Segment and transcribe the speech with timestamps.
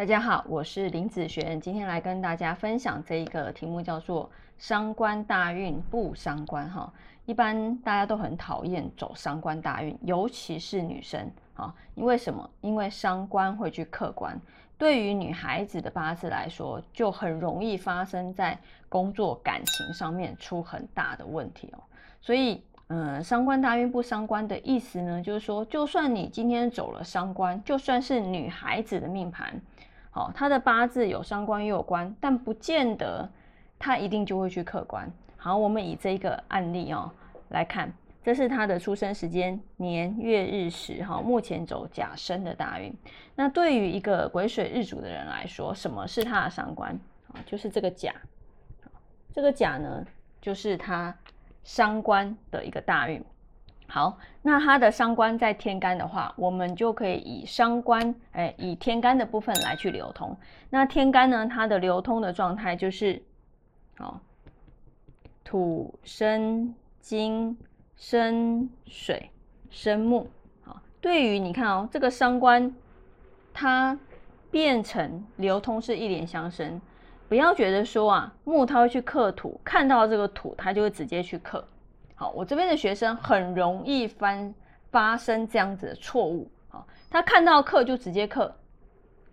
[0.00, 6.90] 大家好，我是林子璇，今天来跟大家分享这一个题目，叫做“伤官大运不伤官”哈。
[7.26, 12.48] 一般大家都很讨厌走伤官大运，尤其是女生啊，因为什么？
[12.62, 14.40] 因为伤官会去克官，
[14.78, 21.78] 对于女孩子的八字来说，就很容易发生在工作感情上面出很大的问题哦。
[22.22, 29.60] 所以，嗯，伤官大运不伤官的意思呢，就是说，就算你今天走了伤官，就算是女孩子的命盘。
[30.10, 33.30] 好，他的八字有伤官又有官，但不见得
[33.78, 35.10] 他一定就会去克官。
[35.36, 37.10] 好，我们以这个案例哦
[37.50, 42.92] 来看，这是他的出生时间年月日时哈，目前走甲申的大运。
[43.36, 46.92] 那对于一个癸水日主的人来说，什么是他的伤官
[47.32, 47.40] 啊？
[47.46, 48.12] 就是这个甲，
[49.32, 50.04] 这个甲呢，
[50.40, 51.16] 就是他
[51.62, 53.24] 伤官的一个大运。
[53.92, 60.36] 好，那它的伤官在天干的话，我们就可以以伤官，哎，以天干的部分来去流通。
[60.70, 63.20] 那天干呢，它的流通的状态就是，
[63.98, 64.20] 哦，
[65.42, 67.58] 土生金，
[67.96, 69.28] 生水，
[69.70, 70.30] 生木。
[70.62, 72.72] 好，对于你看哦，这个伤官，
[73.52, 73.98] 它
[74.52, 76.80] 变成流通是一连相生，
[77.28, 81.66] 不要觉得说啊，木它会去克土，看到这个土，它就会直接去克。
[82.20, 84.54] 好，我这边的学生很容易翻
[84.90, 86.46] 发生这样子的错误。
[86.68, 88.54] 好，他看到克就直接克，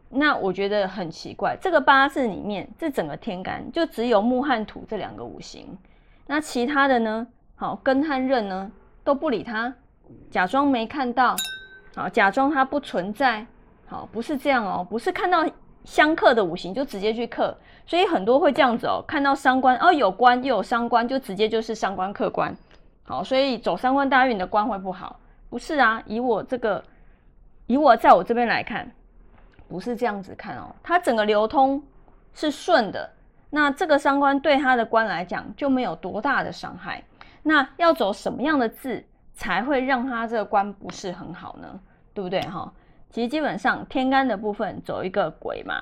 [0.07, 1.57] 那我觉得很奇怪。
[1.59, 5.77] 这个八字里面，这整个天干就只有木和土这两个五行，
[6.27, 7.27] 那其他的呢？
[7.57, 8.71] 好，根和刃呢
[9.03, 9.73] 都不理他，
[10.31, 11.35] 假装没看到，
[11.93, 13.45] 好，假装它不存在。
[13.85, 15.45] 好，不是这样哦，不是看到
[15.83, 17.53] 相克的五行就直接去克，
[17.85, 22.55] 所以很多会这样子哦，看到伤官哦，有官又有伤官，就直接就是伤官克官。
[23.09, 25.17] 好，所以走三官大运的官会不好，
[25.49, 26.03] 不是啊？
[26.05, 26.83] 以我这个，
[27.65, 28.91] 以我在我这边来看，
[29.69, 30.75] 不是这样子看哦。
[30.83, 31.81] 它整个流通
[32.33, 33.09] 是顺的，
[33.49, 37.01] 那这个三官对他的官来讲就没有多大的伤害。
[37.43, 39.01] 那要走什么样的字
[39.33, 41.79] 才会让他这个官不是很好呢？
[42.13, 42.69] 对不对哈？
[43.09, 45.81] 其实基本上天干的部分走一个癸嘛，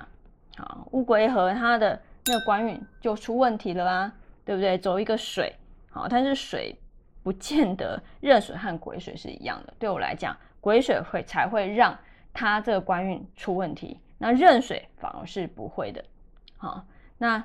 [0.58, 4.12] 好乌龟和他的那个官运就出问题了啦，
[4.46, 4.78] 对不对？
[4.78, 5.56] 走一个水，
[5.90, 6.80] 好，它是水。
[7.26, 9.74] 不见得壬水和癸水是一样的。
[9.80, 11.98] 对我来讲，癸水会才会让
[12.32, 16.06] 他这个官运出问题，那壬水反而是不会的。
[16.56, 16.86] 好，
[17.18, 17.44] 那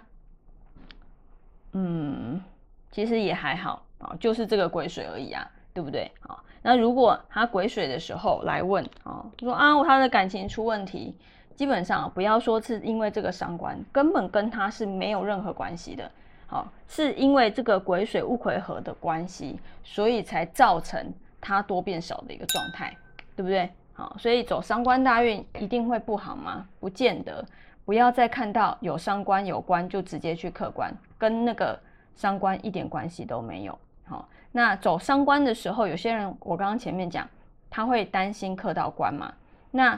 [1.73, 2.43] 嗯，
[2.91, 6.13] 其实也还好啊，就是这个癸水而已啊，对不对？
[6.21, 11.17] 好，那如果他癸水的时候来问啊，说啊，他的感情出问题，
[11.55, 16.13] 基本上不要说是因为这个伤官，根本跟他是没有任何关系的。
[16.51, 21.01] 好，是因为这个癸水戊癸合的关系，所以才造成
[21.41, 22.93] 它多变少的一个状态，
[23.37, 23.71] 对不对？
[23.93, 26.67] 好，所以走伤官大运一定会不好吗？
[26.81, 27.47] 不见得。
[27.85, 31.79] 不要再看到有伤官有官就直接去客官，跟那个
[32.17, 33.79] 伤官一点关系都没有。
[34.05, 37.29] 好，那走伤官的时候，有些人我刚刚前面讲，
[37.71, 39.33] 他会担心克到官嘛，
[39.71, 39.97] 那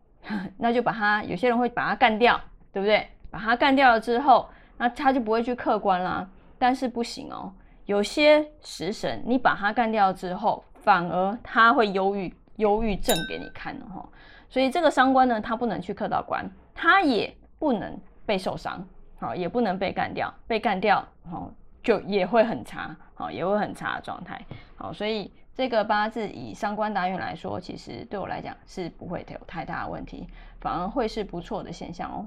[0.56, 2.40] 那就把他，有些人会把他干掉，
[2.72, 3.06] 对不对？
[3.30, 4.48] 把他干掉了之后。
[4.80, 6.26] 那他就不会去客观啦，
[6.58, 7.52] 但是不行哦。
[7.84, 14.08] 有些食神，你把他干掉之后，反而他会忧郁、忧郁症给你看的哈。
[14.48, 18.82] 所以这个伤官呢，他不能去克到官，他也不能被受伤，
[19.18, 20.32] 好，也不能被干掉。
[20.46, 21.52] 被干掉，好，
[21.82, 24.40] 就也会很差，好，也会很差的状态。
[24.76, 30.26] 好，所以这个八字以伤官大运来说，其实对我来讲是不会有太大的问题，
[30.58, 32.26] 反而会是不错的现象哦。